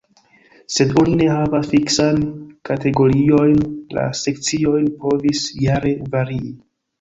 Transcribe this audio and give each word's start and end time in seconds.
Sed 0.75 0.93
oni 1.01 1.11
ne 1.17 1.25
havas 1.33 1.67
fiksan 1.73 2.23
kategoriojn; 2.69 3.61
la 3.99 4.07
sekcioj 4.23 4.81
povis 5.05 5.45
jare 5.67 5.93
varii. 6.17 6.51